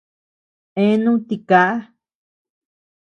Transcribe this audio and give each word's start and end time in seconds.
Eeanu 0.83 1.13
tikaa. 1.27 1.73